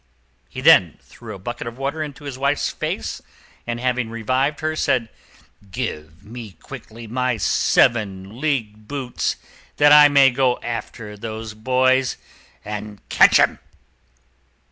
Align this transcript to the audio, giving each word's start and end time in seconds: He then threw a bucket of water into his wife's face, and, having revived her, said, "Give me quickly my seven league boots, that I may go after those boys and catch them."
He 0.49 0.61
then 0.61 0.97
threw 1.03 1.35
a 1.35 1.37
bucket 1.37 1.67
of 1.67 1.77
water 1.77 2.01
into 2.01 2.23
his 2.23 2.35
wife's 2.35 2.71
face, 2.71 3.21
and, 3.67 3.79
having 3.79 4.09
revived 4.09 4.61
her, 4.61 4.75
said, 4.75 5.09
"Give 5.69 6.25
me 6.25 6.53
quickly 6.53 7.05
my 7.05 7.37
seven 7.37 8.41
league 8.41 8.87
boots, 8.87 9.35
that 9.77 9.91
I 9.91 10.07
may 10.09 10.31
go 10.31 10.57
after 10.63 11.15
those 11.15 11.53
boys 11.53 12.17
and 12.65 13.07
catch 13.09 13.37
them." 13.37 13.59